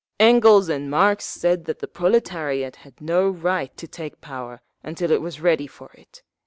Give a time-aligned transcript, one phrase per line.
[0.19, 5.21] "Engels and Marx said that the proletariat had no right to take power until it
[5.21, 6.23] was ready for it.